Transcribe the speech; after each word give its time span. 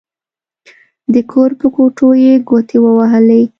د 1.13 1.15
کور 1.31 1.51
په 1.59 1.67
کوټو 1.75 2.07
يې 2.23 2.33
ګوتې 2.47 2.77
ووهلې. 2.81 3.41